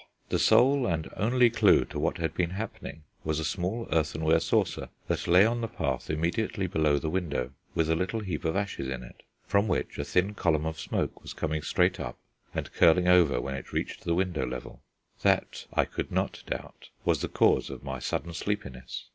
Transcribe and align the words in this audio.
The 0.29 0.39
sole 0.39 0.87
and 0.87 1.11
only 1.15 1.51
clue 1.51 1.85
to 1.85 1.99
what 1.99 2.17
had 2.17 2.33
been 2.33 2.49
happening 2.49 3.03
was 3.23 3.39
a 3.39 3.45
small 3.45 3.87
earthenware 3.91 4.39
saucer 4.39 4.89
that 5.07 5.27
lay 5.27 5.45
on 5.45 5.61
the 5.61 5.67
path 5.67 6.09
immediately 6.09 6.65
below 6.65 6.97
the 6.97 7.07
window, 7.11 7.51
with 7.75 7.87
a 7.87 7.95
little 7.95 8.21
heap 8.21 8.43
of 8.43 8.55
ashes 8.55 8.87
in 8.87 9.03
it, 9.03 9.21
from 9.45 9.67
which 9.67 9.99
a 9.99 10.03
thin 10.03 10.33
column 10.33 10.65
of 10.65 10.79
smoke 10.79 11.21
was 11.21 11.33
coming 11.33 11.61
straight 11.61 11.99
up 11.99 12.17
and 12.51 12.73
curling 12.73 13.07
over 13.07 13.39
when 13.39 13.53
it 13.53 13.71
reached 13.73 14.03
the 14.03 14.15
window 14.15 14.43
level. 14.43 14.81
That, 15.21 15.67
I 15.71 15.85
could 15.85 16.11
not 16.11 16.41
doubt, 16.47 16.89
was 17.05 17.21
the 17.21 17.27
cause 17.27 17.69
of 17.69 17.83
my 17.83 17.99
sudden 17.99 18.33
sleepiness. 18.33 19.05